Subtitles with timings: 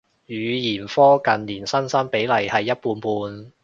[0.25, 0.33] 語
[0.79, 3.51] 言科近年新生比例係一半半